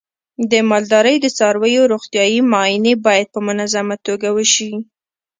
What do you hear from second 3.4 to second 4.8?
منظمه توګه وشي.